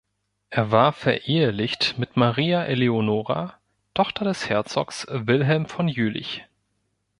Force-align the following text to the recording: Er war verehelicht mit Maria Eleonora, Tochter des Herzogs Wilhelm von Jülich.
Er 0.49 0.71
war 0.71 0.93
verehelicht 0.93 1.99
mit 1.99 2.17
Maria 2.17 2.63
Eleonora, 2.63 3.59
Tochter 3.93 4.25
des 4.25 4.49
Herzogs 4.49 5.05
Wilhelm 5.11 5.67
von 5.67 5.87
Jülich. 5.87 6.43